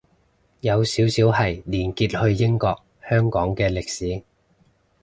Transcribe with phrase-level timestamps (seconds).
[0.61, 4.23] 有少少係連結去英國香港嘅歷史